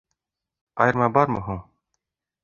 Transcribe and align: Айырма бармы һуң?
Айырма 0.85 1.09
бармы 1.17 1.43
һуң? 1.49 1.59